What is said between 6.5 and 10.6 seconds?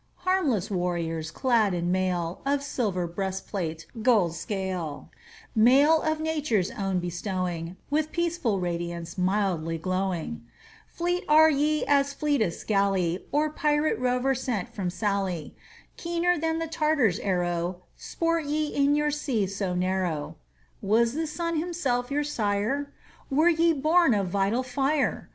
own bestowing, With peaceful radiance, mildly glowing